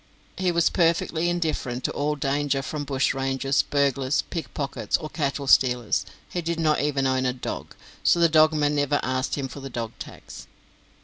[0.35, 6.07] He was perfectly indifferent to all danger from bush rangers, burglars, pickpockets, or cattle stealers;
[6.27, 9.69] he did not even own a dog, so the dogman never asked him for the
[9.69, 10.47] dog tax.